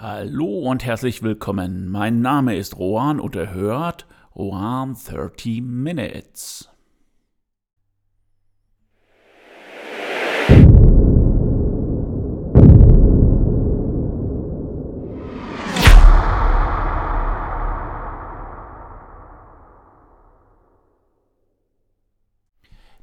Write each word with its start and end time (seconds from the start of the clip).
Hallo 0.00 0.60
und 0.60 0.84
herzlich 0.84 1.24
willkommen. 1.24 1.88
Mein 1.88 2.20
Name 2.20 2.54
ist 2.54 2.78
Rohan 2.78 3.18
und 3.18 3.34
ihr 3.34 3.52
hört 3.52 4.06
Rohan 4.36 4.94
30 4.94 5.60
Minutes. 5.60 6.70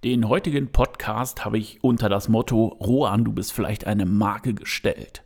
Den 0.05 0.30
heutigen 0.30 0.71
Podcast 0.71 1.43
habe 1.43 1.57
ich 1.57 1.84
unter 1.84 2.07
das 2.07 2.30
Motto 2.30 2.68
Rohan, 2.80 3.25
du 3.25 3.34
bist 3.34 3.52
vielleicht 3.52 3.86
eine 3.86 4.05
Marke 4.05 4.54
gestellt. 4.54 5.25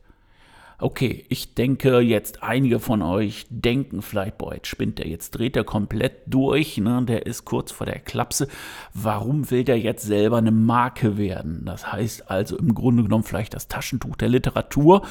Okay, 0.81 1.25
ich 1.27 1.55
denke 1.55 1.99
jetzt 1.99 2.41
einige 2.41 2.79
von 2.79 3.01
euch 3.01 3.45
denken 3.49 4.01
vielleicht, 4.01 4.37
boah, 4.37 4.53
jetzt 4.53 4.67
spinnt 4.67 4.97
der, 4.97 5.07
jetzt 5.07 5.31
dreht 5.31 5.57
er 5.57 5.65
komplett 5.65 6.21
durch, 6.27 6.77
ne? 6.77 7.03
der 7.03 7.25
ist 7.25 7.43
kurz 7.43 7.73
vor 7.73 7.85
der 7.85 7.99
Klapse. 7.99 8.47
Warum 8.93 9.51
will 9.51 9.65
der 9.65 9.77
jetzt 9.77 10.05
selber 10.05 10.37
eine 10.37 10.51
Marke 10.51 11.17
werden? 11.17 11.65
Das 11.65 11.91
heißt 11.91 12.31
also 12.31 12.57
im 12.57 12.73
Grunde 12.73 13.03
genommen 13.03 13.25
vielleicht 13.25 13.53
das 13.53 13.67
Taschentuch 13.67 14.15
der 14.15 14.29
Literatur 14.29 15.05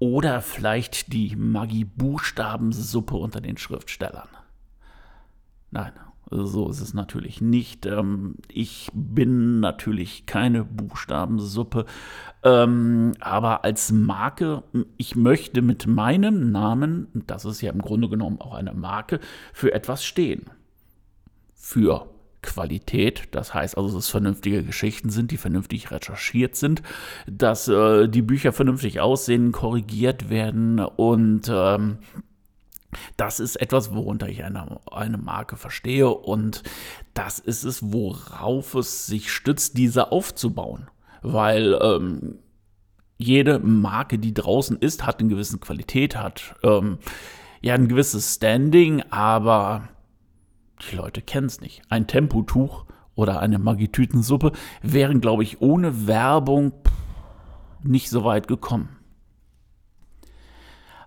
oder 0.00 0.40
vielleicht 0.40 1.12
die 1.12 1.36
Magie-Buchstabensuppe 1.36 3.14
unter 3.14 3.40
den 3.40 3.56
Schriftstellern. 3.56 4.28
Nein, 5.70 5.92
so 6.30 6.68
ist 6.68 6.80
es 6.80 6.94
natürlich 6.94 7.40
nicht. 7.40 7.86
Ähm, 7.86 8.36
ich 8.48 8.90
bin 8.94 9.60
natürlich 9.60 10.26
keine 10.26 10.64
Buchstabensuppe, 10.64 11.86
ähm, 12.42 13.12
aber 13.20 13.64
als 13.64 13.92
Marke, 13.92 14.62
ich 14.96 15.16
möchte 15.16 15.62
mit 15.62 15.86
meinem 15.86 16.52
Namen, 16.52 17.08
das 17.26 17.44
ist 17.44 17.60
ja 17.60 17.72
im 17.72 17.82
Grunde 17.82 18.08
genommen 18.08 18.40
auch 18.40 18.54
eine 18.54 18.74
Marke, 18.74 19.20
für 19.52 19.72
etwas 19.72 20.04
stehen. 20.04 20.46
Für 21.54 22.08
Qualität, 22.44 23.28
das 23.30 23.54
heißt 23.54 23.76
also, 23.76 23.88
dass 23.88 24.04
es 24.04 24.10
vernünftige 24.10 24.62
Geschichten 24.62 25.08
sind, 25.08 25.30
die 25.30 25.38
vernünftig 25.38 25.90
recherchiert 25.90 26.56
sind, 26.56 26.82
dass 27.26 27.68
äh, 27.68 28.08
die 28.08 28.22
Bücher 28.22 28.52
vernünftig 28.52 29.00
aussehen, 29.00 29.50
korrigiert 29.50 30.28
werden 30.28 30.78
und 30.78 31.50
ähm, 31.50 31.98
das 33.16 33.40
ist 33.40 33.56
etwas, 33.56 33.94
worunter 33.94 34.28
ich 34.28 34.44
eine, 34.44 34.80
eine 34.90 35.18
Marke 35.18 35.56
verstehe 35.56 36.08
und 36.08 36.62
das 37.14 37.38
ist 37.38 37.64
es, 37.64 37.92
worauf 37.92 38.74
es 38.74 39.06
sich 39.06 39.32
stützt, 39.32 39.78
diese 39.78 40.12
aufzubauen. 40.12 40.88
Weil 41.22 41.78
ähm, 41.80 42.38
jede 43.16 43.58
Marke, 43.58 44.18
die 44.18 44.34
draußen 44.34 44.76
ist, 44.78 45.06
hat 45.06 45.20
eine 45.20 45.28
gewisse 45.28 45.58
Qualität, 45.58 46.16
hat 46.16 46.56
ähm, 46.62 46.98
ja 47.60 47.74
ein 47.74 47.88
gewisses 47.88 48.34
Standing, 48.34 49.02
aber 49.10 49.88
die 50.90 50.96
Leute 50.96 51.22
kennen 51.22 51.46
es 51.46 51.60
nicht. 51.60 51.82
Ein 51.88 52.06
Tempotuch 52.06 52.84
oder 53.14 53.40
eine 53.40 53.58
Magitütensuppe 53.58 54.52
wären, 54.82 55.20
glaube 55.20 55.44
ich, 55.44 55.60
ohne 55.60 56.06
Werbung 56.06 56.72
nicht 57.82 58.10
so 58.10 58.24
weit 58.24 58.48
gekommen. 58.48 58.88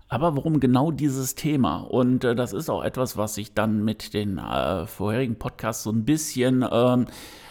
Aber 0.10 0.36
warum 0.38 0.60
genau 0.60 0.92
dieses 0.92 1.36
Thema? 1.36 1.78
Und 1.78 2.24
äh, 2.24 2.36
das 2.36 2.54
ist 2.54 2.70
auch 2.70 2.84
etwas, 2.84 3.18
was 3.18 3.36
sich 3.36 3.54
dann 3.54 3.84
mit 3.84 4.14
den 4.14 4.38
äh, 4.38 4.86
vorherigen 4.88 5.38
Podcasts 5.38 5.84
so 5.84 5.92
ein 5.92 6.06
bisschen, 6.06 6.66
ähm, 6.70 7.08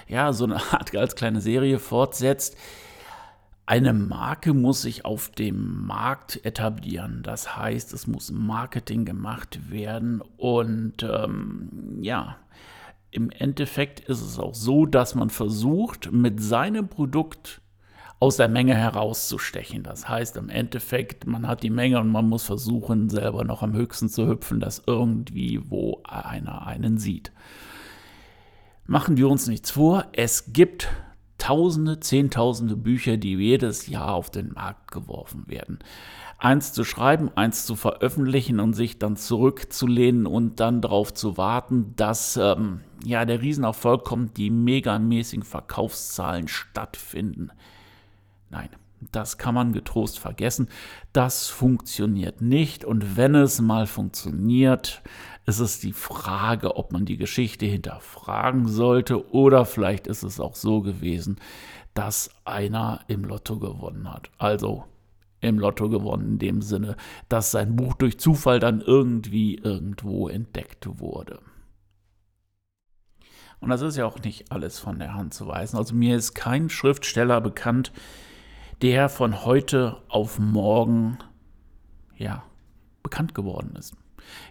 ja, 0.09 0.33
so 0.33 0.45
eine 0.45 0.57
Art 0.73 0.95
als 0.97 1.17
kleine 1.17 1.41
Serie 1.41 1.79
fortsetzt. 1.79 2.57
Eine 3.67 3.93
Marke 3.93 4.55
muss 4.55 4.83
sich 4.83 5.05
auf 5.05 5.29
dem 5.31 5.87
Markt 5.87 6.45
etablieren. 6.47 7.23
Das 7.25 7.57
heißt, 7.57 7.93
es 7.93 8.07
muss 8.07 8.31
Marketing 8.31 9.05
gemacht 9.05 9.71
werden. 9.71 10.23
Und 10.37 11.03
ähm, 11.03 11.99
ja, 12.01 12.37
im 13.11 13.31
Endeffekt 13.31 14.01
ist 14.01 14.21
es 14.21 14.39
auch 14.39 14.55
so, 14.55 14.87
dass 14.87 15.15
man 15.15 15.31
versucht, 15.31 16.12
mit 16.12 16.41
seinem 16.41 16.89
Produkt 16.89 17.61
aus 18.19 18.37
der 18.37 18.49
Menge 18.49 18.75
herauszustechen. 18.75 19.82
Das 19.82 20.09
heißt 20.09 20.37
im 20.37 20.49
Endeffekt, 20.49 21.27
man 21.27 21.47
hat 21.47 21.62
die 21.62 21.71
Menge 21.71 22.00
und 22.00 22.10
man 22.10 22.28
muss 22.28 22.44
versuchen, 22.44 23.10
selber 23.10 23.44
noch 23.44 23.62
am 23.62 23.75
höchsten 23.75 24.09
zu 24.09 24.27
hüpfen, 24.27 24.60
dass 24.60 24.82
irgendwie 24.87 25.60
wo 25.69 26.00
einer 26.04 26.66
einen 26.66 26.99
sieht. 26.99 27.32
Machen 28.87 29.16
wir 29.16 29.28
uns 29.28 29.47
nichts 29.49 29.71
vor, 29.71 30.06
es 30.12 30.53
gibt 30.53 30.88
Tausende, 31.38 32.00
Zehntausende 32.00 32.77
Bücher, 32.77 33.19
die 33.19 33.37
jedes 33.37 33.88
Jahr 33.88 34.15
auf 34.15 34.31
den 34.31 34.54
Markt 34.54 34.91
geworfen 34.91 35.44
werden. 35.48 35.78
Eins 36.38 36.72
zu 36.72 36.83
schreiben, 36.83 37.31
eins 37.34 37.66
zu 37.66 37.77
veröffentlichen 37.77 38.59
und 38.59 38.72
sich 38.72 38.98
dann 38.98 39.16
zurückzulehnen 39.16 40.27
und 40.27 40.60
dann 40.60 40.81
darauf 40.81 41.12
zu 41.12 41.37
warten, 41.37 41.93
dass 41.97 42.38
ähm, 42.38 42.81
ja 43.04 43.25
der 43.27 43.43
Riesenerfolg 43.43 44.04
kommt, 44.04 44.38
die 44.38 44.50
megamäßigen 44.50 45.44
Verkaufszahlen 45.44 46.48
stattfinden. 46.48 47.50
Nein, 48.51 48.69
das 49.12 49.39
kann 49.39 49.55
man 49.55 49.73
getrost 49.73 50.19
vergessen. 50.19 50.69
Das 51.12 51.49
funktioniert 51.49 52.41
nicht. 52.41 52.84
Und 52.84 53.17
wenn 53.17 53.34
es 53.34 53.61
mal 53.61 53.87
funktioniert, 53.87 55.03
ist 55.45 55.61
es 55.61 55.81
die 55.81 55.93
Frage, 55.93 56.77
ob 56.77 56.93
man 56.93 57.05
die 57.05 57.17
Geschichte 57.17 57.67
hinterfragen 57.67 58.67
sollte 58.67 59.31
oder 59.33 59.65
vielleicht 59.65 60.07
ist 60.07 60.23
es 60.23 60.41
auch 60.41 60.55
so 60.55 60.81
gewesen, 60.81 61.37
dass 61.95 62.31
einer 62.45 63.01
im 63.09 63.25
Lotto 63.25 63.59
gewonnen 63.59 64.12
hat. 64.12 64.31
Also 64.39 64.84
im 65.41 65.59
Lotto 65.59 65.89
gewonnen 65.89 66.33
in 66.33 66.39
dem 66.39 66.63
Sinne, 66.63 66.97
dass 67.28 67.51
sein 67.51 67.77
Buch 67.77 67.95
durch 67.95 68.19
Zufall 68.19 68.59
dann 68.59 68.81
irgendwie 68.81 69.57
irgendwo 69.57 70.28
entdeckt 70.28 70.89
wurde. 70.99 71.41
Und 73.61 73.71
das 73.71 73.83
ist 73.83 73.97
ja 73.97 74.07
auch 74.07 74.21
nicht 74.21 74.53
alles 74.53 74.78
von 74.78 74.99
der 74.99 75.15
Hand 75.15 75.33
zu 75.33 75.47
weisen. 75.47 75.77
Also 75.77 75.95
mir 75.95 76.17
ist 76.17 76.34
kein 76.34 76.69
Schriftsteller 76.69 77.41
bekannt, 77.41 77.93
der 78.82 79.09
von 79.09 79.44
heute 79.44 79.98
auf 80.09 80.38
morgen 80.38 81.19
ja, 82.16 82.42
bekannt 83.03 83.34
geworden 83.34 83.75
ist. 83.78 83.94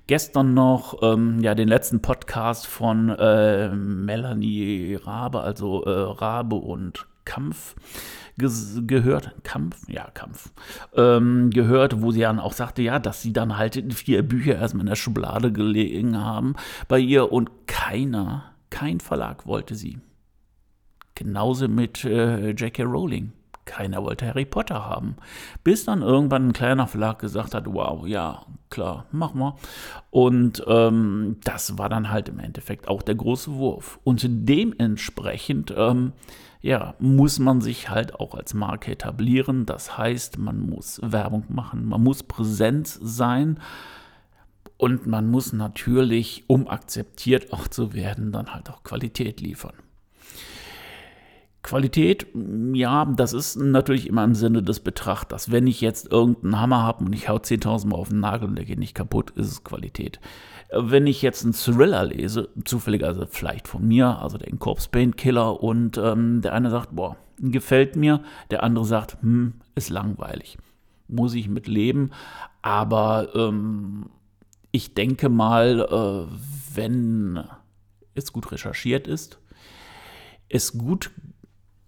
Gestern 0.08 0.54
noch 0.54 1.02
ähm, 1.02 1.40
ja, 1.42 1.54
den 1.56 1.68
letzten 1.68 2.02
Podcast 2.02 2.68
von 2.68 3.10
äh, 3.10 3.70
Melanie 3.70 4.96
Rabe, 4.96 5.42
also 5.42 5.84
äh, 5.84 5.90
Rabe 5.90 6.56
und 6.56 7.08
Kampf 7.26 7.76
gehört, 8.38 9.36
Kampf, 9.44 9.88
ja, 9.88 10.10
Kampf, 10.14 10.52
ähm, 10.96 11.50
gehört, 11.50 12.02
wo 12.02 12.12
sie 12.12 12.22
dann 12.22 12.40
auch 12.40 12.54
sagte, 12.54 12.82
ja, 12.82 13.00
dass 13.00 13.22
sie 13.22 13.34
dann 13.34 13.58
halt 13.58 13.94
vier 13.94 14.24
Bücher 14.24 14.56
erstmal 14.56 14.82
in 14.82 14.90
der 14.90 14.96
Schublade 14.96 15.52
gelegen 15.52 16.18
haben 16.18 16.56
bei 16.88 17.00
ihr 17.00 17.32
und 17.32 17.50
keiner, 17.68 18.52
kein 18.70 19.00
Verlag 19.00 19.48
wollte 19.48 19.76
sie. 19.76 20.00
Genauso 21.16 21.68
mit 21.70 22.04
äh, 22.04 22.52
J.K. 22.52 22.84
Rowling. 22.84 23.32
Keiner 23.66 24.04
wollte 24.04 24.28
Harry 24.28 24.46
Potter 24.46 24.86
haben. 24.86 25.16
Bis 25.64 25.86
dann 25.86 26.02
irgendwann 26.02 26.50
ein 26.50 26.54
kleiner 26.54 26.88
Verlag 26.88 27.20
gesagt 27.20 27.54
hat, 27.54 27.66
wow, 27.68 28.06
ja, 28.08 28.46
klar, 28.70 29.06
mach 29.12 29.34
mal. 29.34 29.56
Und 30.12 30.64
ähm, 30.68 31.38
das 31.44 31.78
war 31.78 31.90
dann 31.90 32.12
halt 32.12 32.30
im 32.30 32.40
Endeffekt 32.40 32.88
auch 32.88 33.02
der 33.02 33.16
große 33.16 33.54
Wurf. 33.54 34.00
Und 34.04 34.26
dementsprechend, 34.30 35.74
ähm, 35.76 36.14
ja, 36.62 36.96
muss 37.00 37.40
man 37.40 37.62
sich 37.62 37.90
halt 37.90 38.16
auch 38.16 38.34
als 38.34 38.54
Marke 38.54 38.92
etablieren. 38.92 39.66
Das 39.66 39.98
heißt, 39.98 40.38
man 40.38 40.68
muss 40.68 41.00
Werbung 41.04 41.46
machen, 41.50 41.86
man 41.86 42.04
muss 42.04 42.24
präsent 42.24 42.88
sein. 42.88 43.60
Und 44.78 45.08
man 45.08 45.30
muss 45.30 45.54
natürlich, 45.54 46.44
um 46.48 46.68
akzeptiert 46.68 47.54
auch 47.54 47.68
zu 47.68 47.94
werden, 47.94 48.32
dann 48.32 48.54
halt 48.54 48.70
auch 48.70 48.84
Qualität 48.84 49.40
liefern. 49.42 49.74
Qualität, 51.66 52.28
ja, 52.74 53.06
das 53.06 53.34
ist 53.34 53.56
natürlich 53.56 54.08
immer 54.08 54.24
im 54.24 54.36
Sinne 54.36 54.62
des 54.62 54.82
Betrachters. 54.82 55.52
Wenn 55.52 55.66
ich 55.66 55.82
jetzt 55.82 56.12
irgendeinen 56.12 56.60
Hammer 56.60 56.84
habe 56.84 57.04
und 57.04 57.14
ich 57.14 57.28
hau 57.28 57.38
10.000 57.38 57.88
Mal 57.88 57.96
auf 57.96 58.10
den 58.10 58.20
Nagel 58.20 58.48
und 58.48 58.56
der 58.56 58.66
geht 58.66 58.78
nicht 58.78 58.94
kaputt, 58.94 59.32
ist 59.32 59.52
es 59.52 59.64
Qualität. 59.64 60.20
Wenn 60.72 61.08
ich 61.08 61.24
jetzt 61.24 61.44
einen 61.44 61.54
Thriller 61.54 62.06
lese, 62.06 62.50
zufälligerweise 62.66 63.26
vielleicht 63.28 63.68
von 63.68 63.88
mir, 63.88 64.20
also 64.20 64.38
den 64.38 64.60
Corpse 64.60 64.90
Paint 64.92 65.18
Killer, 65.18 65.64
und 65.64 65.98
ähm, 65.98 66.42
der 66.42 66.54
eine 66.54 66.70
sagt, 66.70 66.96
boah, 66.96 67.18
gefällt 67.40 67.96
mir, 67.96 68.22
der 68.52 68.62
andere 68.62 68.86
sagt, 68.86 69.18
hm, 69.22 69.56
ist 69.74 69.90
langweilig. 69.90 70.60
Muss 71.08 71.34
ich 71.34 71.50
mit 71.50 71.68
leben, 71.68 72.12
aber 72.62 73.30
ähm, 73.34 74.12
ich 74.72 74.94
denke 74.94 75.30
mal, 75.30 75.80
äh, 75.80 76.76
wenn 76.76 77.44
es 78.14 78.32
gut 78.32 78.52
recherchiert 78.52 79.08
ist, 79.08 79.40
es 80.48 80.78
gut 80.78 81.10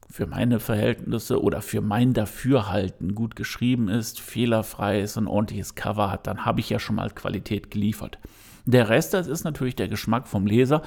für 0.10 0.26
meine 0.26 0.60
Verhältnisse 0.60 1.42
oder 1.42 1.62
für 1.62 1.82
mein 1.82 2.14
Dafürhalten 2.14 3.14
gut 3.14 3.36
geschrieben 3.36 3.90
ist, 3.90 4.20
fehlerfrei 4.20 5.02
ist, 5.02 5.18
ein 5.18 5.28
ordentliches 5.28 5.76
Cover 5.76 6.12
hat, 6.12 6.28
dann 6.28 6.46
habe 6.46 6.60
ich 6.60 6.70
ja 6.70 6.80
schon 6.80 6.96
mal 6.96 7.10
Qualität 7.10 7.72
geliefert. 7.72 8.18
Der 8.66 8.90
Rest, 8.90 9.14
das 9.14 9.28
ist 9.28 9.44
natürlich 9.44 9.76
der 9.76 9.88
Geschmack 9.88 10.28
vom 10.28 10.46
Leser. 10.46 10.82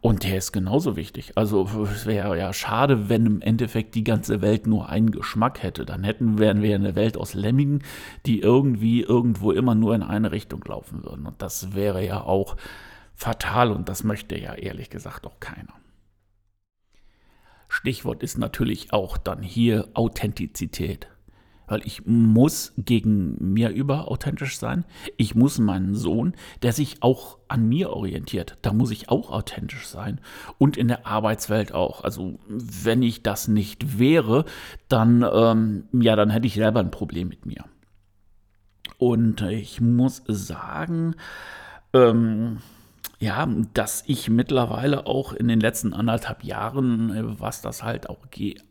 Und 0.00 0.22
der 0.22 0.36
ist 0.36 0.52
genauso 0.52 0.96
wichtig. 0.96 1.32
Also 1.34 1.66
es 1.84 2.04
wäre 2.04 2.38
ja 2.38 2.52
schade, 2.52 3.08
wenn 3.08 3.24
im 3.24 3.40
Endeffekt 3.40 3.94
die 3.94 4.04
ganze 4.04 4.42
Welt 4.42 4.66
nur 4.66 4.90
einen 4.90 5.10
Geschmack 5.10 5.62
hätte. 5.62 5.86
Dann 5.86 6.04
hätten 6.04 6.38
wären 6.38 6.60
wir 6.60 6.74
eine 6.74 6.94
Welt 6.94 7.16
aus 7.16 7.32
Lemmingen, 7.32 7.82
die 8.26 8.40
irgendwie 8.40 9.00
irgendwo 9.00 9.50
immer 9.50 9.74
nur 9.74 9.94
in 9.94 10.02
eine 10.02 10.30
Richtung 10.30 10.62
laufen 10.66 11.02
würden. 11.04 11.24
Und 11.24 11.40
das 11.40 11.74
wäre 11.74 12.04
ja 12.04 12.20
auch 12.20 12.56
fatal 13.14 13.72
und 13.72 13.88
das 13.88 14.04
möchte 14.04 14.38
ja 14.38 14.52
ehrlich 14.52 14.90
gesagt 14.90 15.26
auch 15.26 15.40
keiner. 15.40 15.72
Stichwort 17.74 18.22
ist 18.22 18.38
natürlich 18.38 18.92
auch 18.92 19.18
dann 19.18 19.42
hier 19.42 19.88
Authentizität 19.94 21.08
weil 21.66 21.80
ich 21.86 22.04
muss 22.04 22.74
gegen 22.76 23.52
mir 23.52 23.70
über 23.70 24.08
authentisch 24.10 24.58
sein. 24.58 24.84
Ich 25.16 25.34
muss 25.34 25.58
meinen 25.58 25.94
Sohn, 25.94 26.34
der 26.62 26.72
sich 26.72 27.02
auch 27.02 27.38
an 27.48 27.66
mir 27.68 27.90
orientiert, 27.90 28.58
da 28.62 28.72
muss 28.72 28.90
ich 28.90 29.08
auch 29.08 29.30
authentisch 29.30 29.86
sein 29.86 30.20
und 30.58 30.76
in 30.76 30.88
der 30.88 31.06
Arbeitswelt 31.06 31.72
auch. 31.72 32.04
Also 32.04 32.38
wenn 32.46 33.02
ich 33.02 33.22
das 33.22 33.48
nicht 33.48 33.98
wäre, 33.98 34.44
dann 34.88 35.24
ähm, 35.32 35.84
ja, 35.92 36.16
dann 36.16 36.30
hätte 36.30 36.46
ich 36.46 36.54
selber 36.54 36.80
ein 36.80 36.90
Problem 36.90 37.28
mit 37.28 37.46
mir. 37.46 37.64
Und 38.98 39.40
ich 39.40 39.80
muss 39.80 40.22
sagen, 40.26 41.16
ähm, 41.92 42.58
ja, 43.18 43.48
dass 43.74 44.04
ich 44.06 44.28
mittlerweile 44.28 45.06
auch 45.06 45.32
in 45.32 45.48
den 45.48 45.60
letzten 45.60 45.92
anderthalb 45.92 46.44
Jahren, 46.44 47.10
äh, 47.10 47.40
was 47.40 47.62
das 47.62 47.82
halt 47.82 48.08
auch 48.08 48.18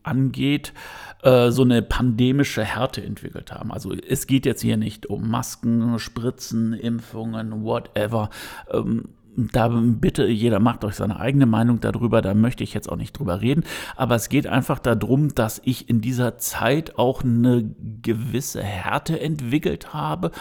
angeht, 0.03 0.73
äh, 1.21 1.51
so 1.51 1.63
eine 1.63 1.81
pandemische 1.81 2.63
Härte 2.63 3.03
entwickelt 3.03 3.51
haben. 3.51 3.71
Also 3.71 3.93
es 3.93 4.27
geht 4.27 4.45
jetzt 4.45 4.61
hier 4.61 4.77
nicht 4.77 5.05
um 5.05 5.29
Masken, 5.29 5.97
Spritzen, 5.99 6.73
Impfungen, 6.73 7.63
whatever. 7.63 8.29
Ähm, 8.71 9.09
da 9.35 9.67
bitte 9.67 10.27
jeder 10.27 10.59
macht 10.59 10.83
euch 10.85 10.95
seine 10.95 11.19
eigene 11.19 11.45
Meinung 11.45 11.79
darüber, 11.79 12.21
da 12.21 12.33
möchte 12.33 12.63
ich 12.63 12.73
jetzt 12.73 12.91
auch 12.91 12.97
nicht 12.97 13.17
drüber 13.17 13.41
reden, 13.41 13.63
aber 13.95 14.15
es 14.15 14.29
geht 14.29 14.47
einfach 14.47 14.79
darum, 14.79 15.33
dass 15.33 15.61
ich 15.65 15.89
in 15.89 16.01
dieser 16.01 16.37
Zeit 16.37 16.97
auch 16.97 17.23
eine 17.23 17.73
gewisse 18.01 18.61
Härte 18.61 19.19
entwickelt 19.19 19.93
habe 19.93 20.31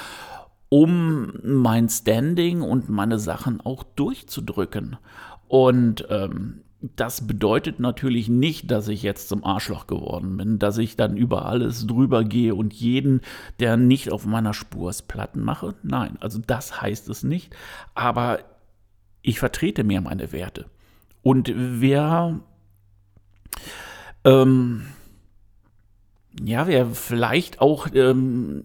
um 0.73 1.35
mein 1.45 1.91
Standing 1.91 2.63
und 2.63 2.89
meine 2.89 3.19
Sachen 3.19 3.61
auch 3.61 3.83
durchzudrücken. 3.83 4.97
Und 5.47 6.07
ähm, 6.09 6.63
das 6.81 7.27
bedeutet 7.27 7.79
natürlich 7.79 8.31
nicht, 8.31 8.71
dass 8.71 8.89
ich 8.89 9.03
jetzt 9.03 9.29
zum 9.29 9.45
Arschloch 9.45 9.87
geworden 9.87 10.39
bin, 10.39 10.59
dass 10.59 10.79
ich 10.79 10.97
dann 10.97 11.19
über 11.19 11.45
alles 11.45 11.87
drüber 11.87 12.25
gehe 12.25 12.55
und 12.55 12.73
jeden, 12.73 13.21
der 13.61 13.77
nicht 13.77 14.11
auf 14.11 14.25
meiner 14.25 14.55
Spur 14.55 14.89
ist, 14.89 15.09
platten 15.09 15.43
mache. 15.43 15.75
Nein, 15.83 16.17
also 16.21 16.39
das 16.39 16.81
heißt 16.81 17.07
es 17.11 17.23
nicht. 17.23 17.55
Aber 17.95 18.39
ich 19.21 19.41
vertrete 19.41 19.85
mir 19.85 20.01
meine 20.01 20.33
Werte. 20.33 20.65
Und 21.21 21.53
wer, 21.55 22.41
ähm, 24.25 24.87
ja, 26.43 26.67
wer 26.67 26.87
vielleicht 26.87 27.61
auch 27.61 27.89
ähm, 27.93 28.65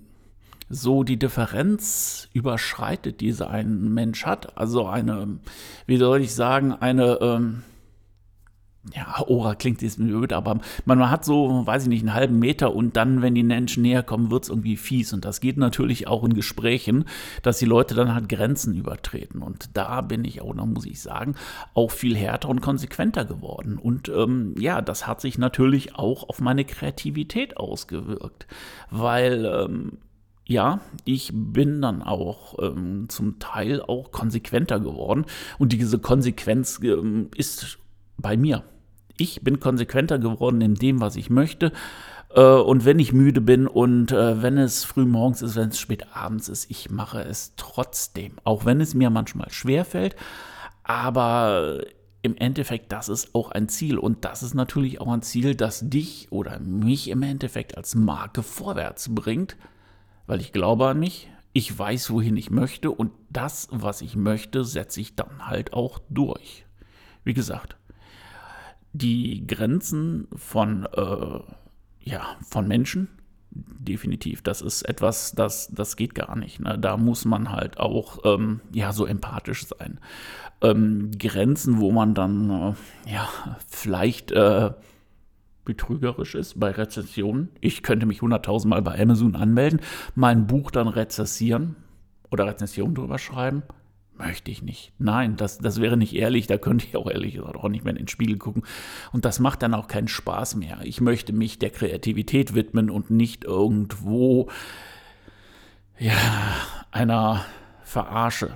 so 0.70 1.04
die 1.04 1.18
Differenz 1.18 2.30
überschreitet, 2.34 3.22
die 3.22 3.34
ein 3.42 3.94
Mensch 3.94 4.26
hat. 4.26 4.58
Also 4.58 4.86
eine, 4.88 5.40
wie 5.86 5.98
soll 5.98 6.22
ich 6.22 6.34
sagen, 6.34 6.74
eine, 6.74 7.20
ähm, 7.22 7.64
ja, 8.96 9.22
Ora 9.28 9.56
klingt 9.56 9.82
jetzt 9.82 9.98
blöd, 9.98 10.32
aber 10.32 10.60
man, 10.86 11.10
hat 11.10 11.26
so, 11.26 11.66
weiß 11.66 11.84
ich 11.84 11.90
nicht, 11.90 12.02
einen 12.02 12.14
halben 12.14 12.40
Meter 12.40 12.74
und 12.74 12.96
dann, 12.96 13.22
wenn 13.22 13.36
die 13.36 13.44
Menschen 13.44 13.84
näher 13.84 14.04
kommen, 14.04 14.32
wird 14.32 14.44
es 14.44 14.50
irgendwie 14.50 14.78
fies. 14.78 15.12
Und 15.14 15.26
das 15.26 15.42
geht 15.42 15.58
natürlich 15.58 16.08
auch 16.08 16.24
in 16.24 16.34
Gesprächen, 16.34 17.06
dass 17.42 17.60
die 17.60 17.66
Leute 17.66 17.96
dann 17.96 18.14
halt 18.14 18.30
Grenzen 18.30 18.76
übertreten. 18.76 19.42
Und 19.42 19.76
da 19.76 20.02
bin 20.02 20.24
ich 20.24 20.42
auch, 20.42 20.56
da 20.56 20.66
muss 20.66 20.86
ich 20.86 21.02
sagen, 21.02 21.36
auch 21.74 21.92
viel 21.92 22.16
härter 22.16 22.50
und 22.50 22.62
konsequenter 22.62 23.26
geworden. 23.26 23.78
Und 23.78 24.10
ähm, 24.10 24.56
ja, 24.58 24.82
das 24.82 25.06
hat 25.06 25.22
sich 25.22 25.38
natürlich 25.38 25.96
auch 25.96 26.30
auf 26.30 26.40
meine 26.40 26.64
Kreativität 26.64 27.58
ausgewirkt, 27.58 28.48
weil 28.90 29.46
ähm, 29.46 29.98
ja, 30.48 30.80
ich 31.04 31.32
bin 31.34 31.82
dann 31.82 32.02
auch 32.02 32.58
ähm, 32.60 33.10
zum 33.10 33.38
Teil 33.38 33.82
auch 33.82 34.12
konsequenter 34.12 34.80
geworden. 34.80 35.26
Und 35.60 35.74
diese 35.74 36.00
Konsequenz 36.00 36.80
ähm, 36.82 37.30
ist 37.36 37.80
bei 38.18 38.38
mir. 38.38 38.64
Ich 39.18 39.42
bin 39.44 39.60
konsequenter 39.60 40.20
geworden 40.20 40.62
in 40.62 40.76
dem, 40.76 41.02
was 41.02 41.18
ich 41.18 41.30
möchte. 41.30 41.74
Äh, 42.34 42.42
und 42.42 42.86
wenn 42.86 42.98
ich 42.98 43.12
müde 43.12 43.42
bin 43.42 43.68
und 43.68 44.14
äh, 44.14 44.42
wenn 44.42 44.58
es 44.58 44.86
früh 44.86 45.06
morgens 45.06 45.42
ist, 45.42 45.58
wenn 45.58 45.70
es 45.70 45.80
spät 45.80 46.06
abends 46.16 46.48
ist, 46.48 46.72
ich 46.72 46.90
mache 46.90 47.22
es 47.22 47.54
trotzdem. 47.58 48.34
Auch 48.46 48.64
wenn 48.64 48.80
es 48.80 48.96
mir 48.96 49.10
manchmal 49.10 49.52
schwer 49.52 49.84
fällt. 49.84 50.16
Aber 50.84 51.82
im 52.22 52.38
Endeffekt, 52.38 52.94
das 52.94 53.10
ist 53.10 53.36
auch 53.36 53.52
ein 53.52 53.68
Ziel. 53.68 53.98
Und 53.98 54.24
das 54.24 54.44
ist 54.44 54.54
natürlich 54.54 55.02
auch 55.02 55.12
ein 55.12 55.24
Ziel, 55.24 55.56
das 55.56 55.90
dich 55.90 56.32
oder 56.32 56.58
mich 56.60 57.10
im 57.10 57.22
Endeffekt 57.22 57.76
als 57.76 57.96
Marke 57.96 58.44
vorwärts 58.44 59.14
bringt 59.14 59.58
weil 60.28 60.42
ich 60.42 60.52
glaube 60.52 60.88
an 60.88 61.00
mich, 61.00 61.30
ich 61.54 61.78
weiß, 61.78 62.12
wohin 62.12 62.38
ich 62.38 62.52
möchte 62.52 62.92
und 62.92 63.12
das, 63.30 63.68
was 63.72 64.02
ich 64.02 64.16
möchte, 64.16 64.64
setze 64.64 65.02
ich 65.02 65.16
dann 65.16 65.48
halt 65.48 65.74
auch 65.74 66.00
durch. 66.10 66.66
Wie 67.24 67.34
gesagt, 67.34 67.78
die 68.94 69.46
Grenzen 69.48 70.28
von, 70.36 70.86
äh, 70.86 71.40
ja, 72.04 72.38
von 72.48 72.68
Menschen, 72.68 73.10
definitiv, 73.52 74.42
das 74.44 74.62
ist 74.62 74.84
etwas, 74.84 75.32
das, 75.32 75.70
das 75.70 75.96
geht 75.96 76.14
gar 76.14 76.36
nicht. 76.36 76.60
Ne? 76.60 76.78
Da 76.78 76.98
muss 76.98 77.26
man 77.26 77.52
halt 77.52 77.80
auch 77.80 78.20
ähm, 78.24 78.62
ja, 78.72 78.92
so 78.94 79.06
empathisch 79.06 79.66
sein. 79.66 80.00
Ähm, 80.62 81.12
Grenzen, 81.18 81.80
wo 81.80 81.92
man 81.92 82.14
dann 82.14 82.50
äh, 82.50 83.12
ja, 83.12 83.30
vielleicht 83.68 84.32
äh, 84.32 84.72
betrügerisch 85.68 86.34
ist 86.34 86.60
bei 86.60 86.72
Rezessionen. 86.72 87.50
Ich 87.60 87.84
könnte 87.84 88.06
mich 88.06 88.22
100.000 88.22 88.68
Mal 88.70 88.82
bei 88.82 89.00
Amazon 89.00 89.36
anmelden, 89.36 89.82
mein 90.16 90.48
Buch 90.48 90.72
dann 90.72 90.88
rezessieren 90.88 91.76
oder 92.32 92.48
Rezension 92.48 92.96
drüber 92.96 93.20
schreiben. 93.20 93.64
Möchte 94.18 94.50
ich 94.50 94.64
nicht. 94.64 94.94
Nein, 94.98 95.36
das, 95.36 95.60
das 95.60 95.80
wäre 95.80 95.96
nicht 95.96 96.16
ehrlich. 96.16 96.48
Da 96.48 96.58
könnte 96.58 96.88
ich 96.88 96.96
auch 96.96 97.08
ehrlich 97.08 97.36
gesagt 97.36 97.56
auch 97.56 97.70
nicht 97.70 97.84
mehr 97.84 97.92
in 97.92 98.00
den 98.00 98.08
Spiegel 98.08 98.38
gucken. 98.38 98.64
Und 99.12 99.26
das 99.26 99.40
macht 99.40 99.62
dann 99.62 99.76
auch 99.76 99.88
keinen 99.88 100.08
Spaß 100.08 100.56
mehr. 100.56 100.80
Ich 100.84 101.02
möchte 101.02 101.34
mich 101.34 101.60
der 101.60 101.70
Kreativität 101.70 102.56
widmen 102.56 102.90
und 102.90 103.12
nicht 103.12 103.44
irgendwo 103.44 104.50
ja, 106.00 106.14
einer 106.92 107.46
Verarsche 107.84 108.56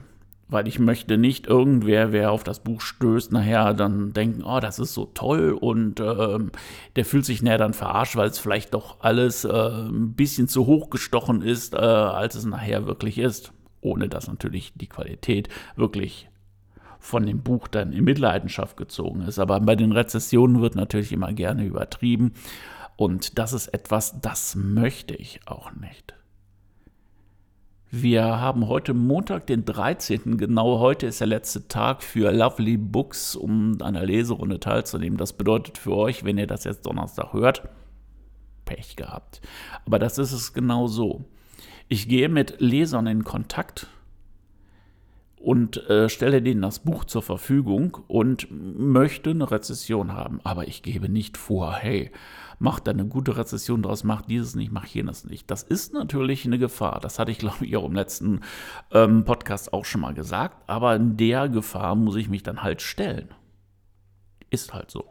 weil 0.52 0.68
ich 0.68 0.80
möchte 0.80 1.18
nicht 1.18 1.48
irgendwer, 1.48 2.12
wer 2.12 2.32
auf 2.32 2.44
das 2.44 2.60
Buch 2.60 2.82
stößt, 2.82 3.32
nachher 3.32 3.74
dann 3.74 4.12
denken, 4.12 4.44
oh, 4.44 4.60
das 4.60 4.80
ist 4.80 4.94
so 4.94 5.06
toll 5.06 5.58
und 5.60 6.02
ähm, 6.02 6.52
der 6.98 7.06
fühlt 7.06 7.26
sich 7.26 7.42
näher 7.42 7.58
dann 7.58 7.74
verarscht, 7.74 8.18
weil 8.18 8.30
es 8.30 8.38
vielleicht 8.38 8.74
doch 8.74 8.98
alles 9.00 9.46
äh, 9.46 9.50
ein 9.50 10.14
bisschen 10.14 10.50
zu 10.50 10.68
hoch 10.68 10.90
gestochen 10.90 11.42
ist, 11.42 11.74
äh, 11.74 11.78
als 11.78 12.36
es 12.36 12.46
nachher 12.46 12.86
wirklich 12.86 13.18
ist. 13.18 13.54
Ohne 13.80 14.10
dass 14.10 14.28
natürlich 14.28 14.74
die 14.76 14.90
Qualität 14.90 15.48
wirklich 15.78 16.30
von 17.00 17.26
dem 17.26 17.42
Buch 17.42 17.70
dann 17.70 17.94
in 17.94 18.04
Mitleidenschaft 18.04 18.76
gezogen 18.76 19.22
ist. 19.22 19.40
Aber 19.40 19.60
bei 19.62 19.78
den 19.78 19.94
Rezessionen 19.94 20.62
wird 20.62 20.76
natürlich 20.76 21.14
immer 21.14 21.32
gerne 21.32 21.64
übertrieben. 21.64 22.34
Und 22.98 23.40
das 23.40 23.54
ist 23.54 23.70
etwas, 23.70 24.20
das 24.20 24.56
möchte 24.56 25.16
ich 25.16 25.40
auch 25.46 25.72
nicht. 25.72 26.14
Wir 27.94 28.24
haben 28.40 28.70
heute 28.70 28.94
Montag, 28.94 29.48
den 29.48 29.66
13. 29.66 30.38
Genau 30.38 30.80
heute 30.80 31.08
ist 31.08 31.20
der 31.20 31.28
letzte 31.28 31.68
Tag 31.68 32.04
für 32.04 32.32
Lovely 32.32 32.78
Books, 32.78 33.36
um 33.36 33.82
an 33.82 33.96
der 33.96 34.06
Leserunde 34.06 34.62
teilzunehmen. 34.62 35.18
Das 35.18 35.34
bedeutet 35.34 35.78
für 35.78 35.94
euch, 35.98 36.24
wenn 36.24 36.38
ihr 36.38 36.48
das 36.48 36.64
jetzt 36.64 36.86
Donnerstag 36.86 37.34
hört, 37.34 37.68
Pech 38.64 38.96
gehabt. 38.96 39.42
Aber 39.86 40.00
das 40.00 40.18
ist 40.18 40.32
es 40.32 40.54
genau 40.54 40.88
so. 40.88 41.26
Ich 41.90 42.08
gehe 42.08 42.30
mit 42.30 42.62
Lesern 42.62 43.08
in 43.08 43.26
Kontakt 43.26 43.88
und 45.42 45.90
äh, 45.90 46.08
stelle 46.08 46.42
denen 46.42 46.62
das 46.62 46.80
Buch 46.80 47.04
zur 47.06 47.24
Verfügung 47.24 47.98
und 48.08 48.48
möchte 48.52 49.32
eine 49.32 49.50
Rezession 49.50 50.14
haben. 50.14 50.40
Aber 50.44 50.68
ich 50.68 50.84
gebe 50.84 51.10
nicht 51.10 51.38
vor, 51.38 51.74
hey, 51.74 52.12
mach 52.60 52.80
da 52.80 52.92
eine 52.92 53.06
gute 53.06 53.38
Rezession 53.38 53.82
draus, 53.82 54.04
mach 54.04 54.22
dieses 54.22 54.56
nicht, 54.56 54.72
mach 54.72 54.86
jenes 54.86 55.26
nicht. 55.26 55.50
Das 55.50 55.64
ist 55.64 55.94
natürlich 55.94 56.46
eine 56.46 56.60
Gefahr. 56.60 57.00
Das 57.02 57.18
hatte 57.18 57.32
ich, 57.32 57.40
glaube 57.40 57.66
ich, 57.66 57.76
auch 57.76 57.86
im 57.86 57.96
letzten 57.96 58.42
ähm, 58.92 59.26
Podcast 59.26 59.74
auch 59.74 59.86
schon 59.86 60.02
mal 60.02 60.14
gesagt. 60.14 60.70
Aber 60.70 60.96
in 60.96 61.18
der 61.18 61.50
Gefahr 61.50 61.96
muss 61.96 62.16
ich 62.16 62.30
mich 62.30 62.44
dann 62.44 62.62
halt 62.62 62.82
stellen. 62.82 63.30
Ist 64.52 64.74
halt 64.74 64.92
so 64.92 65.10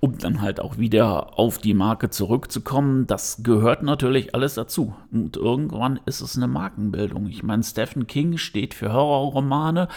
um 0.00 0.18
dann 0.18 0.40
halt 0.40 0.60
auch 0.60 0.78
wieder 0.78 1.38
auf 1.38 1.58
die 1.58 1.74
Marke 1.74 2.10
zurückzukommen, 2.10 3.06
das 3.06 3.42
gehört 3.42 3.82
natürlich 3.82 4.34
alles 4.34 4.54
dazu. 4.54 4.94
Und 5.10 5.36
irgendwann 5.36 5.98
ist 6.06 6.20
es 6.20 6.36
eine 6.36 6.46
Markenbildung. 6.46 7.26
Ich 7.26 7.42
meine, 7.42 7.62
Stephen 7.64 8.06
King 8.06 8.36
steht 8.36 8.74
für 8.74 8.92
Horrorromane, 8.92 9.88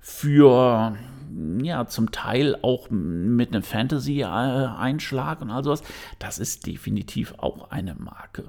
für 0.00 0.96
ja, 1.62 1.86
zum 1.86 2.12
Teil 2.12 2.56
auch 2.62 2.90
mit 2.90 3.52
einem 3.52 3.62
Fantasy-Einschlag 3.62 5.40
und 5.40 5.50
all 5.50 5.64
sowas. 5.64 5.82
Das 6.18 6.38
ist 6.38 6.66
definitiv 6.66 7.34
auch 7.38 7.70
eine 7.70 7.94
Marke. 7.94 8.44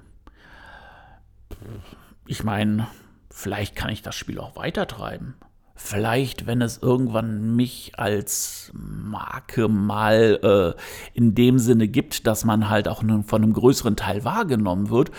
Ich 2.27 2.43
meine, 2.43 2.87
vielleicht 3.29 3.75
kann 3.75 3.89
ich 3.89 4.01
das 4.01 4.15
Spiel 4.15 4.39
auch 4.39 4.55
weitertreiben. 4.55 5.35
Vielleicht, 5.77 6.47
wenn 6.47 6.61
es 6.61 6.77
irgendwann 6.77 7.55
mich 7.55 7.93
als 7.97 8.71
Marke 8.73 9.67
mal 9.67 10.75
äh, 10.75 10.81
in 11.13 11.35
dem 11.35 11.59
Sinne 11.59 11.89
gibt, 11.89 12.25
dass 12.27 12.45
man 12.45 12.69
halt 12.69 12.87
auch 12.87 13.03
von 13.25 13.43
einem 13.43 13.53
größeren 13.53 13.97
Teil 13.97 14.23
wahrgenommen 14.23 14.89
wird. 14.89 15.11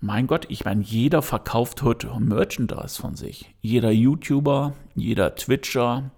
Mein 0.00 0.26
Gott, 0.26 0.46
ich 0.48 0.64
meine, 0.64 0.82
jeder 0.82 1.22
verkauft 1.22 1.82
heute 1.82 2.08
Merchandise 2.18 3.00
von 3.00 3.14
sich. 3.14 3.54
Jeder 3.60 3.90
YouTuber, 3.90 4.72
jeder 4.96 5.36
Twitcher, 5.36 6.10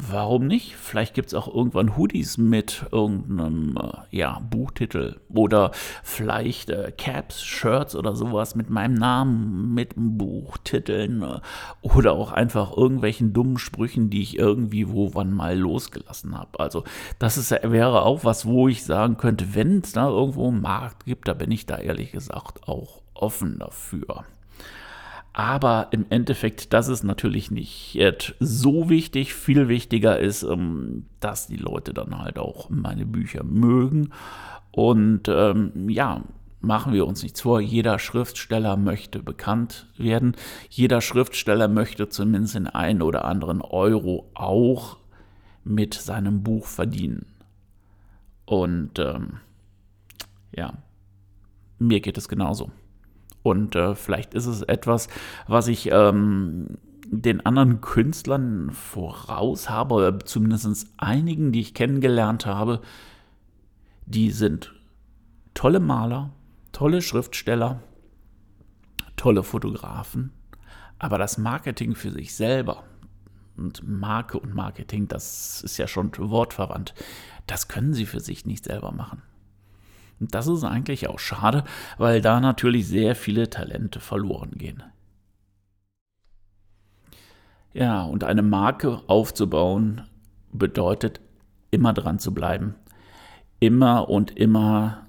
Warum 0.00 0.46
nicht? 0.46 0.76
Vielleicht 0.76 1.12
gibt 1.14 1.28
es 1.28 1.34
auch 1.34 1.52
irgendwann 1.52 1.96
Hoodies 1.96 2.38
mit 2.38 2.86
irgendeinem 2.92 3.76
äh, 3.76 4.16
ja, 4.16 4.38
Buchtitel 4.48 5.20
oder 5.28 5.72
vielleicht 6.04 6.70
äh, 6.70 6.92
Caps, 6.96 7.42
Shirts 7.42 7.96
oder 7.96 8.14
sowas 8.14 8.54
mit 8.54 8.70
meinem 8.70 8.94
Namen, 8.94 9.74
mit 9.74 9.94
Buchtiteln 9.96 11.22
äh, 11.22 11.40
oder 11.82 12.12
auch 12.12 12.30
einfach 12.30 12.76
irgendwelchen 12.76 13.32
dummen 13.32 13.58
Sprüchen, 13.58 14.08
die 14.08 14.22
ich 14.22 14.38
irgendwie 14.38 14.88
wo 14.88 15.14
wann 15.14 15.32
mal 15.32 15.58
losgelassen 15.58 16.38
habe. 16.38 16.60
Also 16.60 16.84
das 17.18 17.36
ist, 17.36 17.50
wäre 17.50 18.02
auch 18.02 18.22
was, 18.22 18.46
wo 18.46 18.68
ich 18.68 18.84
sagen 18.84 19.16
könnte, 19.16 19.56
wenn 19.56 19.80
es 19.80 19.92
da 19.92 20.08
irgendwo 20.08 20.46
einen 20.46 20.60
Markt 20.60 21.06
gibt, 21.06 21.26
da 21.26 21.34
bin 21.34 21.50
ich 21.50 21.66
da 21.66 21.76
ehrlich 21.76 22.12
gesagt 22.12 22.68
auch 22.68 23.02
offen 23.14 23.58
dafür. 23.58 24.24
Aber 25.38 25.86
im 25.92 26.04
Endeffekt, 26.10 26.72
das 26.72 26.88
ist 26.88 27.04
natürlich 27.04 27.52
nicht 27.52 27.96
so 28.40 28.88
wichtig. 28.88 29.34
Viel 29.34 29.68
wichtiger 29.68 30.18
ist, 30.18 30.42
ähm, 30.42 31.06
dass 31.20 31.46
die 31.46 31.56
Leute 31.56 31.94
dann 31.94 32.18
halt 32.18 32.40
auch 32.40 32.68
meine 32.70 33.06
Bücher 33.06 33.44
mögen. 33.44 34.10
Und 34.72 35.28
ähm, 35.28 35.88
ja, 35.88 36.24
machen 36.60 36.92
wir 36.92 37.06
uns 37.06 37.22
nichts 37.22 37.42
vor, 37.42 37.60
jeder 37.60 38.00
Schriftsteller 38.00 38.76
möchte 38.76 39.22
bekannt 39.22 39.86
werden. 39.96 40.34
Jeder 40.70 41.00
Schriftsteller 41.00 41.68
möchte 41.68 42.08
zumindest 42.08 42.56
den 42.56 42.66
einen 42.66 43.00
oder 43.00 43.24
anderen 43.24 43.62
Euro 43.62 44.28
auch 44.34 44.96
mit 45.62 45.94
seinem 45.94 46.42
Buch 46.42 46.66
verdienen. 46.66 47.26
Und 48.44 48.98
ähm, 48.98 49.34
ja, 50.50 50.72
mir 51.78 52.00
geht 52.00 52.18
es 52.18 52.28
genauso. 52.28 52.72
Und 53.42 53.76
äh, 53.76 53.94
vielleicht 53.94 54.34
ist 54.34 54.46
es 54.46 54.62
etwas, 54.62 55.08
was 55.46 55.68
ich 55.68 55.90
ähm, 55.90 56.78
den 57.06 57.44
anderen 57.46 57.80
Künstlern 57.80 58.70
voraus 58.70 59.70
habe, 59.70 59.94
oder 59.94 60.18
zumindest 60.20 60.86
einigen, 60.98 61.52
die 61.52 61.60
ich 61.60 61.74
kennengelernt 61.74 62.46
habe, 62.46 62.80
die 64.06 64.30
sind 64.30 64.74
tolle 65.54 65.80
Maler, 65.80 66.30
tolle 66.72 67.02
Schriftsteller, 67.02 67.82
tolle 69.16 69.42
Fotografen, 69.42 70.32
aber 70.98 71.18
das 71.18 71.38
Marketing 71.38 71.94
für 71.94 72.10
sich 72.10 72.34
selber 72.34 72.84
und 73.56 73.86
Marke 73.86 74.38
und 74.38 74.54
Marketing, 74.54 75.08
das 75.08 75.62
ist 75.62 75.78
ja 75.78 75.88
schon 75.88 76.12
wortverwandt, 76.16 76.94
das 77.46 77.68
können 77.68 77.94
sie 77.94 78.06
für 78.06 78.20
sich 78.20 78.46
nicht 78.46 78.64
selber 78.64 78.92
machen. 78.92 79.22
Und 80.20 80.34
das 80.34 80.46
ist 80.46 80.64
eigentlich 80.64 81.08
auch 81.08 81.18
schade, 81.18 81.64
weil 81.96 82.20
da 82.20 82.40
natürlich 82.40 82.86
sehr 82.88 83.14
viele 83.14 83.50
Talente 83.50 84.00
verloren 84.00 84.52
gehen. 84.56 84.82
Ja, 87.72 88.02
und 88.02 88.24
eine 88.24 88.42
Marke 88.42 89.02
aufzubauen 89.06 90.02
bedeutet 90.52 91.20
immer 91.70 91.92
dran 91.92 92.18
zu 92.18 92.34
bleiben. 92.34 92.74
Immer 93.60 94.08
und 94.08 94.36
immer 94.36 95.06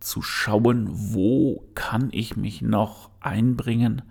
zu 0.00 0.22
schauen, 0.22 0.88
wo 0.90 1.64
kann 1.74 2.08
ich 2.12 2.36
mich 2.36 2.62
noch 2.62 3.10
einbringen? 3.20 4.02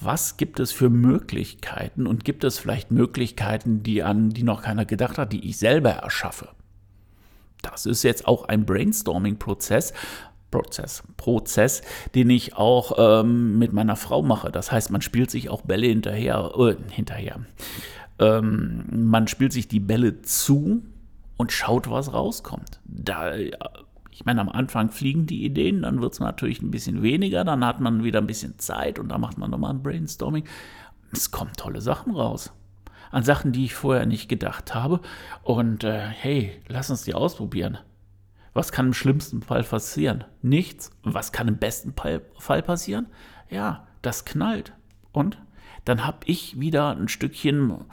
Was 0.00 0.36
gibt 0.36 0.60
es 0.60 0.72
für 0.72 0.90
Möglichkeiten 0.90 2.06
und 2.06 2.24
gibt 2.24 2.44
es 2.44 2.58
vielleicht 2.58 2.90
Möglichkeiten, 2.90 3.82
die 3.82 4.02
an 4.02 4.30
die 4.30 4.42
noch 4.42 4.62
keiner 4.62 4.84
gedacht 4.84 5.18
hat, 5.18 5.32
die 5.32 5.48
ich 5.48 5.58
selber 5.58 5.90
erschaffe? 5.90 6.48
Das 7.62 7.86
ist 7.86 8.02
jetzt 8.02 8.26
auch 8.26 8.44
ein 8.46 8.64
Brainstorming-Prozess. 8.64 9.92
Prozess, 10.50 11.02
Prozess, 11.16 11.82
den 12.14 12.30
ich 12.30 12.56
auch 12.56 12.92
ähm, 12.98 13.58
mit 13.58 13.72
meiner 13.72 13.96
Frau 13.96 14.22
mache. 14.22 14.50
Das 14.52 14.70
heißt, 14.70 14.90
man 14.90 15.02
spielt 15.02 15.30
sich 15.30 15.50
auch 15.50 15.62
Bälle 15.62 15.88
hinterher, 15.88 16.52
äh, 16.56 16.76
hinterher. 16.90 17.40
Ähm, 18.18 18.84
man 18.90 19.28
spielt 19.28 19.52
sich 19.52 19.68
die 19.68 19.80
Bälle 19.80 20.22
zu 20.22 20.82
und 21.36 21.52
schaut, 21.52 21.90
was 21.90 22.12
rauskommt. 22.12 22.80
Da, 22.84 23.34
ich 23.36 24.24
meine, 24.24 24.40
am 24.40 24.48
Anfang 24.48 24.90
fliegen 24.90 25.26
die 25.26 25.44
Ideen, 25.44 25.82
dann 25.82 26.00
wird 26.00 26.14
es 26.14 26.20
natürlich 26.20 26.62
ein 26.62 26.70
bisschen 26.70 27.02
weniger, 27.02 27.44
dann 27.44 27.64
hat 27.64 27.80
man 27.80 28.04
wieder 28.04 28.20
ein 28.20 28.26
bisschen 28.26 28.58
Zeit 28.58 28.98
und 28.98 29.08
dann 29.08 29.20
macht 29.20 29.36
man 29.38 29.50
nochmal 29.50 29.72
ein 29.72 29.82
Brainstorming. 29.82 30.44
Es 31.12 31.30
kommen 31.30 31.52
tolle 31.56 31.80
Sachen 31.80 32.14
raus 32.14 32.52
an 33.10 33.22
Sachen, 33.22 33.52
die 33.52 33.64
ich 33.64 33.74
vorher 33.74 34.06
nicht 34.06 34.28
gedacht 34.28 34.74
habe. 34.74 35.00
Und 35.42 35.84
äh, 35.84 36.00
hey, 36.00 36.52
lass 36.68 36.90
uns 36.90 37.02
die 37.02 37.14
ausprobieren. 37.14 37.78
Was 38.54 38.72
kann 38.72 38.86
im 38.86 38.94
schlimmsten 38.94 39.42
Fall 39.42 39.62
passieren? 39.62 40.24
Nichts. 40.42 40.90
Was 41.02 41.32
kann 41.32 41.48
im 41.48 41.58
besten 41.58 41.94
Fall 42.38 42.62
passieren? 42.62 43.06
Ja, 43.50 43.86
das 44.02 44.24
knallt. 44.24 44.72
Und 45.12 45.38
dann 45.84 46.06
habe 46.06 46.18
ich 46.24 46.58
wieder 46.58 46.96
ein 46.96 47.08
Stückchen 47.08 47.84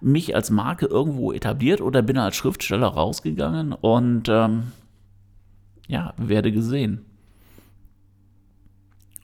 mich 0.00 0.34
als 0.34 0.50
Marke 0.50 0.86
irgendwo 0.86 1.32
etabliert 1.32 1.80
oder 1.80 2.02
bin 2.02 2.18
als 2.18 2.36
Schriftsteller 2.36 2.88
rausgegangen 2.88 3.72
und 3.72 4.28
ähm, 4.28 4.72
ja, 5.88 6.14
werde 6.16 6.52
gesehen. 6.52 7.04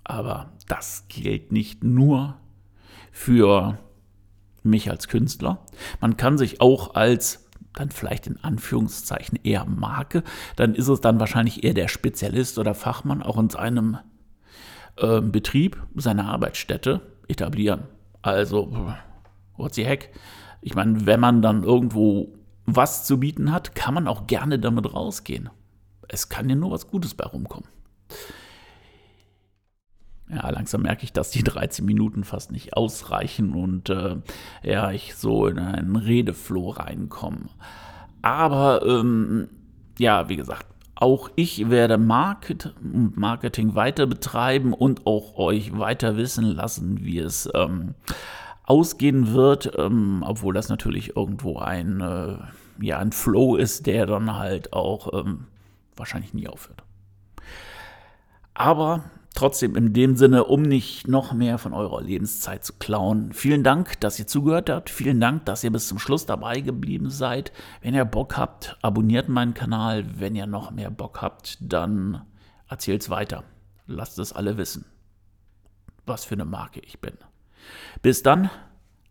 Aber 0.05 0.53
das 0.69 1.07
gilt 1.09 1.53
nicht 1.53 1.85
nur 1.85 2.37
für 3.13 3.79
mich 4.65 4.91
als 4.91 5.09
Künstler. 5.09 5.65
Man 6.01 6.17
kann 6.17 6.39
sich 6.39 6.61
auch 6.61 6.95
als 6.95 7.45
dann 7.75 7.91
vielleicht 7.91 8.27
in 8.27 8.43
Anführungszeichen 8.43 9.39
eher 9.43 9.65
Marke, 9.65 10.23
dann 10.57 10.75
ist 10.75 10.89
es 10.89 11.01
dann 11.01 11.21
wahrscheinlich 11.21 11.65
eher 11.65 11.75
der 11.75 11.89
Spezialist 11.89 12.59
oder 12.59 12.75
Fachmann 12.75 13.23
auch 13.23 13.37
in 13.37 13.51
seinem 13.51 13.99
äh, 14.97 15.21
Betrieb, 15.21 15.83
seiner 15.97 16.27
Arbeitsstätte 16.27 17.01
etablieren. 17.29 17.83
Also, 18.23 18.95
what 19.57 19.75
the 19.75 19.85
heck? 19.85 20.11
Ich 20.63 20.75
meine, 20.75 21.05
wenn 21.05 21.21
man 21.21 21.43
dann 21.43 21.65
irgendwo 21.65 22.33
was 22.65 23.05
zu 23.05 23.21
bieten 23.21 23.53
hat, 23.53 23.75
kann 23.75 23.93
man 23.93 24.09
auch 24.09 24.27
gerne 24.27 24.59
damit 24.59 24.95
rausgehen. 24.95 25.51
Es 26.09 26.29
kann 26.29 26.49
ja 26.49 26.55
nur 26.55 26.71
was 26.71 26.87
Gutes 26.87 27.15
bei 27.15 27.25
rumkommen. 27.25 27.69
Ja, 30.29 30.49
langsam 30.51 30.83
merke 30.83 31.05
ich, 31.05 31.13
dass 31.13 31.31
die 31.31 31.43
13 31.45 31.85
Minuten 31.85 32.25
fast 32.25 32.53
nicht 32.53 32.77
ausreichen 32.77 33.53
und 33.55 33.91
äh, 33.91 34.17
ja, 34.63 34.91
ich 34.91 35.15
so 35.15 35.47
in 35.47 35.59
einen 35.59 35.97
Redefloh 35.97 36.71
reinkomme. 36.71 37.49
Aber 38.23 38.85
ähm, 38.87 39.49
ja, 39.99 40.29
wie 40.29 40.37
gesagt, 40.37 40.67
auch 40.95 41.29
ich 41.37 41.69
werde 41.71 41.99
Market 41.99 42.73
Marketing 42.81 43.75
weiter 43.75 44.07
betreiben 44.07 44.73
und 44.73 45.07
auch 45.07 45.37
euch 45.37 45.77
weiter 45.77 46.17
wissen 46.17 46.45
lassen, 46.45 47.05
wie 47.05 47.19
es 47.19 47.49
ähm, 47.55 47.95
ausgehen 48.65 49.35
wird, 49.35 49.73
ähm, 49.77 50.25
obwohl 50.27 50.55
das 50.55 50.69
natürlich 50.69 51.17
irgendwo 51.17 51.59
ein, 51.59 52.01
äh, 52.01 52.37
ja, 52.81 52.99
ein 52.99 53.13
Flow 53.13 53.57
ist, 53.57 53.87
der 53.87 54.07
dann 54.07 54.37
halt 54.37 54.73
auch 54.73 55.13
ähm, 55.13 55.47
wahrscheinlich 55.97 56.33
nie 56.33 56.49
aufhört. 56.49 56.83
Aber 58.55 59.05
Trotzdem 59.35 59.75
in 59.75 59.93
dem 59.93 60.15
Sinne, 60.15 60.45
um 60.45 60.63
nicht 60.63 61.09
noch 61.09 61.33
mehr 61.33 61.59
von 61.59 61.73
eurer 61.73 62.01
Lebenszeit 62.01 62.65
zu 62.65 62.75
klauen. 62.75 63.33
Vielen 63.33 63.65
Dank, 63.65 63.99
dass 63.99 64.19
ihr 64.21 64.29
zugehört 64.29 64.71
habt. 64.71 64.91
Vielen 64.91 65.21
Dank, 65.21 65.45
dass 65.45 65.65
ihr 65.65 65.73
bis 65.73 65.89
zum 65.89 65.99
Schluss 65.99 66.25
dabei 66.25 66.61
geblieben 66.61 67.11
seid. 67.11 67.53
Wenn 67.83 67.95
ihr 67.95 68.05
Bock 68.05 68.37
habt, 68.37 68.79
abonniert 68.81 69.29
meinen 69.29 69.53
Kanal. 69.53 70.21
Wenn 70.21 70.37
ihr 70.37 70.47
noch 70.47 70.71
mehr 70.71 70.91
Bock 70.91 71.21
habt, 71.21 71.59
dann 71.61 72.23
erzählt's 72.69 73.11
weiter. 73.11 73.43
Lasst 73.87 74.21
es 74.21 74.33
alle 74.33 74.57
wissen, 74.57 74.85
was 76.07 76.25
für 76.25 76.37
eine 76.37 76.45
Marke 76.45 76.79
ich 76.81 77.01
bin. 77.01 77.15
Bis 78.03 78.23
dann, 78.23 78.51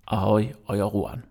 ahoi, 0.05 0.55
euer 0.67 0.85
Ruan. 0.85 1.23